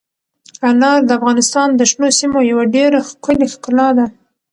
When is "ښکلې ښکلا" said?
3.09-3.89